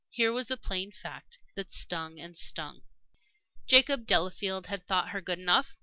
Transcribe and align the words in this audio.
Here 0.09 0.33
was 0.33 0.47
the 0.47 0.57
plain 0.57 0.91
fact 0.91 1.37
that 1.53 1.71
stung 1.71 2.19
and 2.19 2.35
stung. 2.35 2.81
Jacob 3.67 4.07
Delafield 4.07 4.65
had 4.65 4.87
thought 4.87 5.09
her 5.09 5.21
good 5.21 5.37
enough! 5.37 5.77